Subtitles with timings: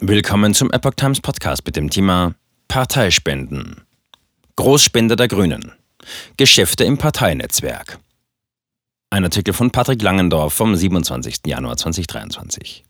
[0.00, 2.34] Willkommen zum Epoch Times Podcast mit dem Thema
[2.68, 3.80] Parteispenden.
[4.56, 5.72] Großspender der Grünen.
[6.36, 7.98] Geschäfte im Parteinetzwerk.
[9.08, 11.36] Ein Artikel von Patrick Langendorf vom 27.
[11.46, 12.84] Januar 2023.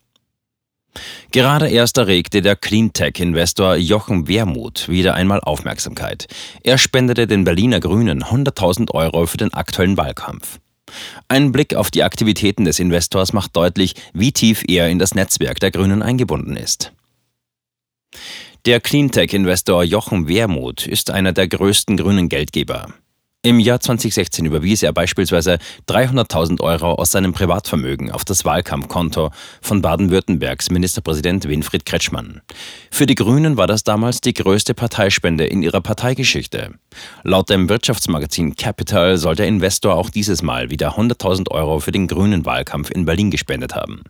[1.31, 6.27] Gerade erst erregte der Cleantech-Investor Jochen Wermuth wieder einmal Aufmerksamkeit.
[6.65, 10.59] Er spendete den Berliner Grünen 100.000 Euro für den aktuellen Wahlkampf.
[11.29, 15.61] Ein Blick auf die Aktivitäten des Investors macht deutlich, wie tief er in das Netzwerk
[15.61, 16.93] der Grünen eingebunden ist.
[18.67, 22.89] Der Cleantech-Investor Jochen Wermuth ist einer der größten grünen Geldgeber.
[23.47, 29.31] Im Jahr 2016 überwies er beispielsweise 300.000 Euro aus seinem Privatvermögen auf das Wahlkampfkonto
[29.63, 32.41] von Baden-Württembergs Ministerpräsident Winfried Kretschmann.
[32.91, 36.73] Für die Grünen war das damals die größte Parteispende in ihrer Parteigeschichte.
[37.23, 42.09] Laut dem Wirtschaftsmagazin Capital soll der Investor auch dieses Mal wieder 100.000 Euro für den
[42.09, 44.03] grünen Wahlkampf in Berlin gespendet haben.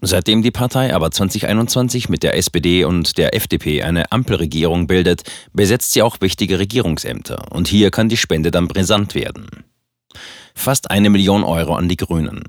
[0.00, 5.22] Seitdem die Partei aber 2021 mit der SPD und der FDP eine Ampelregierung bildet,
[5.52, 7.44] besetzt sie auch wichtige Regierungsämter.
[7.50, 9.48] Und hier kann die Spende dann brisant werden.
[10.54, 12.42] Fast eine Million Euro an die Grünen.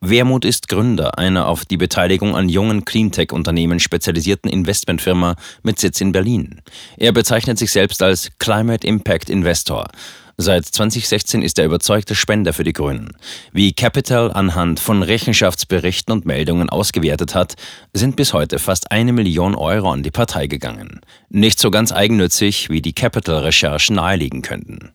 [0.00, 6.12] Wermuth ist Gründer einer auf die Beteiligung an jungen Cleantech-Unternehmen spezialisierten Investmentfirma mit Sitz in
[6.12, 6.62] Berlin.
[6.96, 9.88] Er bezeichnet sich selbst als Climate Impact Investor.
[10.36, 13.10] Seit 2016 ist er überzeugter Spender für die Grünen.
[13.52, 17.54] Wie Capital anhand von Rechenschaftsberichten und Meldungen ausgewertet hat,
[17.92, 21.00] sind bis heute fast eine Million Euro an die Partei gegangen.
[21.28, 24.92] Nicht so ganz eigennützig, wie die Capital-Recherchen naheliegen könnten.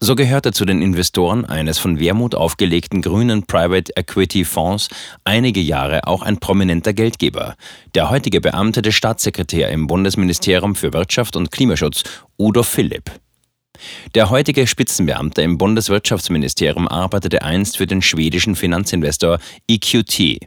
[0.00, 4.88] So gehörte zu den Investoren eines von Wermut aufgelegten grünen Private Equity Fonds
[5.24, 7.56] einige Jahre auch ein prominenter Geldgeber,
[7.94, 12.04] der heutige beamtete Staatssekretär im Bundesministerium für Wirtschaft und Klimaschutz,
[12.38, 13.10] Udo Philipp.
[14.14, 19.38] Der heutige Spitzenbeamte im Bundeswirtschaftsministerium arbeitete einst für den schwedischen Finanzinvestor
[19.68, 20.38] EQT.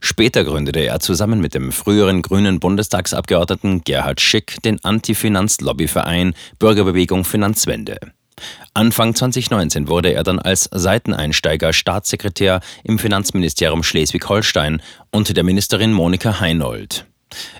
[0.00, 7.98] Später gründete er zusammen mit dem früheren grünen Bundestagsabgeordneten Gerhard Schick den Anti-Finanz-Lobbyverein Bürgerbewegung Finanzwende.
[8.74, 16.40] Anfang 2019 wurde er dann als Seiteneinsteiger Staatssekretär im Finanzministerium Schleswig-Holstein unter der Ministerin Monika
[16.40, 17.06] Heinold.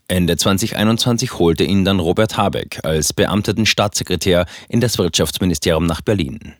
[0.07, 6.55] Ende 2021 holte ihn dann Robert Habeck als beamteten Staatssekretär in das Wirtschaftsministerium nach Berlin.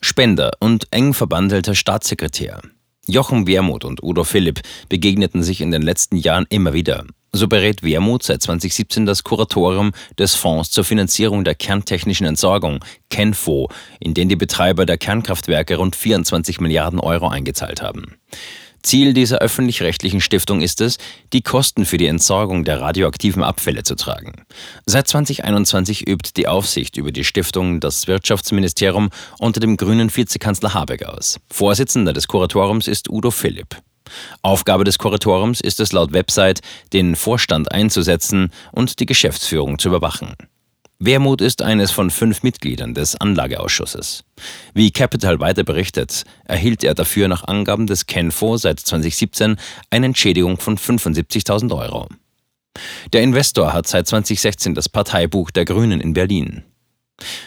[0.00, 2.60] Spender und eng verbandelter Staatssekretär.
[3.06, 7.04] Jochen Wermuth und Udo Philipp begegneten sich in den letzten Jahren immer wieder.
[7.34, 13.70] So berät Wermut seit 2017 das Kuratorium des Fonds zur Finanzierung der kerntechnischen Entsorgung, KENFO,
[14.00, 18.18] in den die Betreiber der Kernkraftwerke rund 24 Milliarden Euro eingezahlt haben.
[18.82, 20.98] Ziel dieser öffentlich-rechtlichen Stiftung ist es,
[21.32, 24.44] die Kosten für die Entsorgung der radioaktiven Abfälle zu tragen.
[24.86, 31.04] Seit 2021 übt die Aufsicht über die Stiftung das Wirtschaftsministerium unter dem grünen Vizekanzler Habeck
[31.04, 31.38] aus.
[31.50, 33.76] Vorsitzender des Kuratoriums ist Udo Philipp.
[34.42, 36.60] Aufgabe des Kuratoriums ist es laut Website,
[36.92, 40.34] den Vorstand einzusetzen und die Geschäftsführung zu überwachen.
[41.04, 44.22] Wermut ist eines von fünf Mitgliedern des Anlageausschusses.
[44.72, 49.56] Wie Capital weiter berichtet, erhielt er dafür nach Angaben des Kenfo seit 2017
[49.90, 52.08] eine Entschädigung von 75.000 Euro.
[53.12, 56.62] Der Investor hat seit 2016 das Parteibuch der Grünen in Berlin.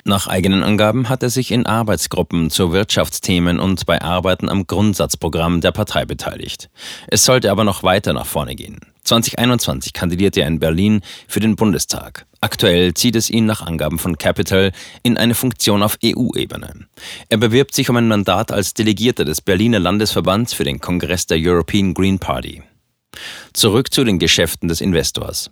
[0.08, 5.62] Nach eigenen Angaben hat er sich in Arbeitsgruppen zu Wirtschaftsthemen und bei Arbeiten am Grundsatzprogramm
[5.62, 6.70] der Partei beteiligt.
[7.08, 8.80] Es sollte aber noch weiter nach vorne gehen.
[9.04, 12.26] 2021 kandidierte er in Berlin für den Bundestag.
[12.42, 14.72] Aktuell zieht es ihn nach Angaben von Capital
[15.04, 16.86] in eine Funktion auf EU-Ebene.
[17.30, 21.38] Er bewirbt sich um ein Mandat als Delegierter des Berliner Landesverbands für den Kongress der
[21.40, 22.64] European Green Party.
[23.54, 25.52] Zurück zu den Geschäften des Investors.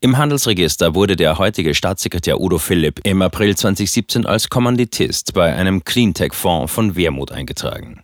[0.00, 5.84] Im Handelsregister wurde der heutige Staatssekretär Udo Philipp im April 2017 als Kommanditist bei einem
[5.84, 8.02] Cleantech-Fonds von Wermut eingetragen.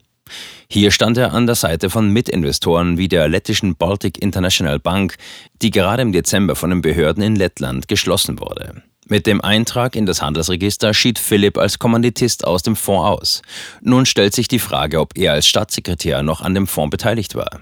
[0.71, 5.17] Hier stand er an der Seite von Mitinvestoren wie der lettischen Baltic International Bank,
[5.63, 8.83] die gerade im Dezember von den Behörden in Lettland geschlossen wurde.
[9.07, 13.43] Mit dem Eintrag in das Handelsregister schied Philipp als Kommanditist aus dem Fonds aus.
[13.81, 17.61] Nun stellt sich die Frage, ob er als Staatssekretär noch an dem Fonds beteiligt war.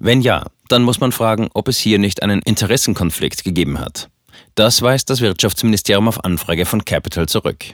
[0.00, 4.08] Wenn ja, dann muss man fragen, ob es hier nicht einen Interessenkonflikt gegeben hat.
[4.54, 7.64] Das weist das Wirtschaftsministerium auf Anfrage von Capital zurück.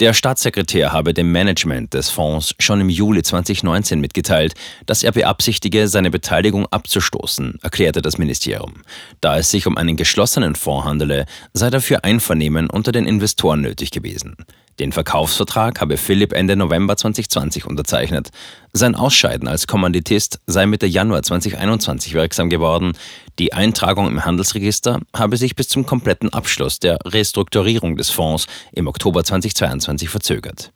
[0.00, 4.54] Der Staatssekretär habe dem Management des Fonds schon im Juli 2019 mitgeteilt,
[4.86, 8.82] dass er beabsichtige, seine Beteiligung abzustoßen, erklärte das Ministerium.
[9.20, 13.90] Da es sich um einen geschlossenen Fonds handele, sei dafür Einvernehmen unter den Investoren nötig
[13.90, 14.36] gewesen.
[14.80, 18.30] Den Verkaufsvertrag habe Philipp Ende November 2020 unterzeichnet.
[18.72, 22.92] Sein Ausscheiden als Kommanditist sei Mitte Januar 2021 wirksam geworden.
[23.38, 28.86] Die Eintragung im Handelsregister habe sich bis zum kompletten Abschluss der Restrukturierung des Fonds im
[28.86, 30.72] Oktober 2022 verzögert.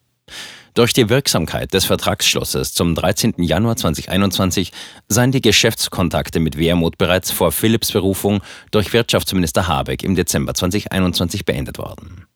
[0.75, 3.35] Durch die Wirksamkeit des Vertragsschlusses zum 13.
[3.39, 4.71] Januar 2021
[5.09, 11.47] seien die Geschäftskontakte mit Wermut bereits vor Philipps Berufung durch Wirtschaftsminister Habeck im Dezember 2021
[11.47, 12.27] beendet worden.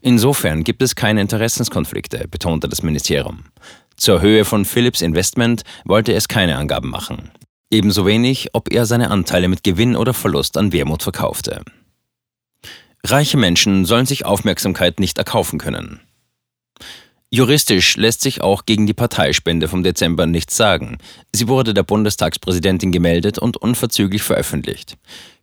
[0.00, 3.44] Insofern gibt es keine Interessenskonflikte, betonte das Ministerium.
[3.96, 7.30] Zur Höhe von Philips Investment wollte es keine Angaben machen.
[7.70, 11.62] Ebenso wenig, ob er seine Anteile mit Gewinn oder Verlust an Wermut verkaufte.
[13.04, 16.00] Reiche Menschen sollen sich Aufmerksamkeit nicht erkaufen können.
[17.30, 20.98] Juristisch lässt sich auch gegen die Parteispende vom Dezember nichts sagen.
[21.32, 24.96] Sie wurde der Bundestagspräsidentin gemeldet und unverzüglich veröffentlicht.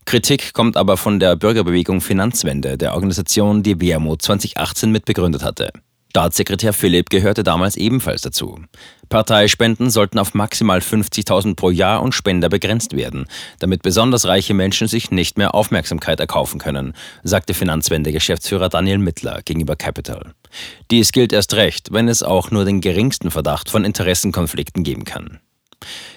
[0.06, 5.72] Kritik kommt aber von der Bürgerbewegung Finanzwende, der Organisation, die Wermut 2018 mitbegründet hatte.
[6.12, 8.60] Staatssekretär Philipp gehörte damals ebenfalls dazu.
[9.08, 13.28] Parteispenden sollten auf maximal 50.000 pro Jahr und Spender begrenzt werden,
[13.60, 16.94] damit besonders reiche Menschen sich nicht mehr Aufmerksamkeit erkaufen können,
[17.24, 20.34] sagte Finanzwende-Geschäftsführer Daniel Mittler gegenüber Capital.
[20.92, 25.40] Dies gilt erst recht, wenn es auch nur den geringsten Verdacht von Interessenkonflikten geben kann.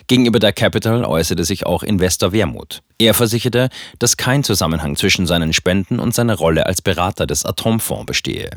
[0.06, 2.82] Gegenüber der Capital äußerte sich auch Investor Wermuth.
[2.98, 3.68] Er versicherte,
[3.98, 8.50] dass kein Zusammenhang zwischen seinen Spenden und seiner Rolle als Berater des Atomfonds bestehe.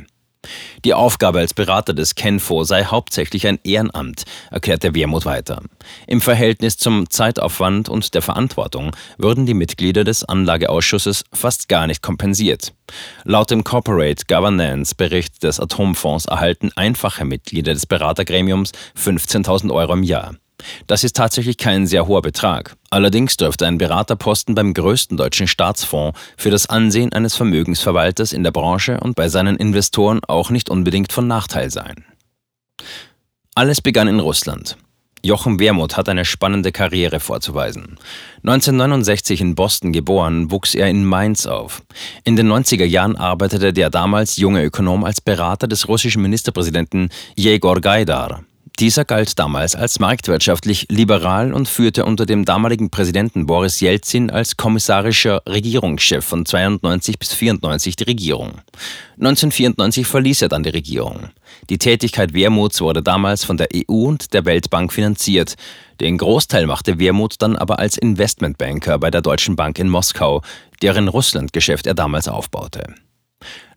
[0.86, 5.62] Die Aufgabe als Berater des Kenfo sei hauptsächlich ein Ehrenamt, erklärte Wermuth weiter.
[6.06, 12.01] Im Verhältnis zum Zeitaufwand und der Verantwortung würden die Mitglieder des Anlageausschusses fast gar nicht
[12.01, 12.74] kompensiert.
[13.24, 20.03] Laut dem Corporate Governance Bericht des Atomfonds erhalten einfache Mitglieder des Beratergremiums 15.000 Euro im
[20.03, 20.36] Jahr.
[20.88, 22.75] Das ist tatsächlich kein sehr hoher Betrag.
[22.89, 28.51] Allerdings dürfte ein Beraterposten beim größten deutschen Staatsfonds für das Ansehen eines Vermögensverwalters in der
[28.51, 32.06] Branche und bei seinen Investoren auch nicht unbedingt von Nachteil sein.
[33.56, 34.77] Alles begann in Russland.
[35.24, 37.98] Jochen Wermuth hat eine spannende Karriere vorzuweisen.
[38.44, 41.81] 1969 in Boston geboren, wuchs er in Mainz auf.
[42.24, 47.81] In den 90er Jahren arbeitete der damals junge Ökonom als Berater des russischen Ministerpräsidenten Jegor
[47.81, 48.44] Gaidar.
[48.79, 54.56] Dieser galt damals als marktwirtschaftlich liberal und führte unter dem damaligen Präsidenten Boris Jelzin als
[54.56, 58.62] kommissarischer Regierungschef von 92 bis 94 die Regierung.
[59.15, 61.29] 1994 verließ er dann die Regierung.
[61.71, 65.56] Die Tätigkeit Wermuths wurde damals von der EU und der Weltbank finanziert.
[66.00, 70.44] Den Großteil machte Wermuth dann aber als Investmentbanker bei der Deutschen Bank in Moskau,
[70.83, 72.94] deren Russlandgeschäft er damals aufbaute.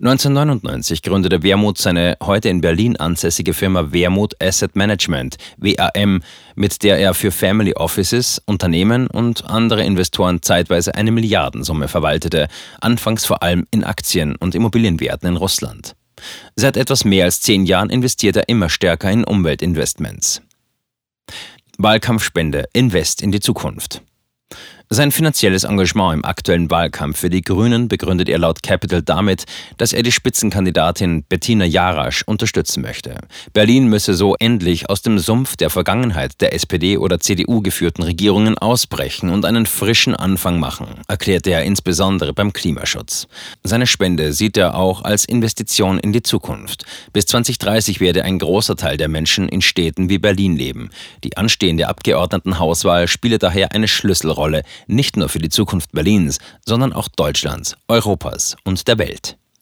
[0.01, 6.23] 1999 gründete Wermuth seine heute in Berlin ansässige Firma Wermuth Asset Management, WAM,
[6.55, 12.49] mit der er für Family Offices, Unternehmen und andere Investoren zeitweise eine Milliardensumme verwaltete,
[12.81, 15.95] anfangs vor allem in Aktien und Immobilienwerten in Russland.
[16.57, 20.41] Seit etwas mehr als zehn Jahren investiert er immer stärker in Umweltinvestments.
[21.77, 24.03] Wahlkampfspende Invest in die Zukunft.
[24.93, 29.45] Sein finanzielles Engagement im aktuellen Wahlkampf für die Grünen begründet er laut Capital damit,
[29.77, 33.15] dass er die Spitzenkandidatin Bettina Jarasch unterstützen möchte.
[33.53, 38.59] Berlin müsse so endlich aus dem Sumpf der Vergangenheit der SPD oder CDU geführten Regierungen
[38.59, 43.29] ausbrechen und einen frischen Anfang machen, erklärte er insbesondere beim Klimaschutz.
[43.63, 46.85] Seine Spende sieht er auch als Investition in die Zukunft.
[47.13, 50.91] Bis 2030 werde ein großer Teil der Menschen in Städten wie Berlin leben.
[51.23, 57.09] Die anstehende Abgeordnetenhauswahl spiele daher eine Schlüsselrolle nicht nur für die Zukunft Berlins, sondern auch
[57.09, 59.37] Deutschlands, Europas und der Welt.